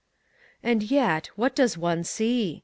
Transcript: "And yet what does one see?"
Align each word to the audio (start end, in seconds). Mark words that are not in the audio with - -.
"And 0.63 0.81
yet 0.89 1.27
what 1.35 1.55
does 1.55 1.77
one 1.77 2.03
see?" 2.03 2.59